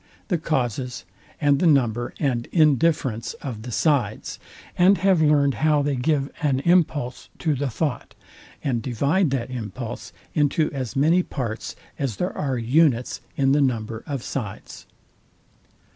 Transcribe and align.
the 0.29 0.37
causes, 0.39 1.05
and 1.39 1.59
the 1.59 1.67
number 1.67 2.11
and 2.19 2.47
indifference 2.47 3.35
of 3.35 3.61
the 3.61 3.71
sides, 3.71 4.39
and 4.75 4.97
have 4.97 5.21
learned 5.21 5.53
how 5.61 5.83
they 5.83 5.95
give 5.95 6.31
an 6.41 6.59
impulse 6.61 7.29
to 7.37 7.53
the 7.53 7.69
thought, 7.69 8.15
and 8.63 8.81
divide 8.81 9.29
that 9.29 9.51
impulse 9.51 10.11
into 10.33 10.71
as 10.71 10.95
many 10.95 11.21
parts 11.21 11.75
as 11.99 12.15
there 12.15 12.35
are 12.35 12.57
unites 12.57 13.21
in 13.37 13.51
the 13.51 13.61
number 13.61 14.03
of 14.07 14.23
sides. 14.23 14.87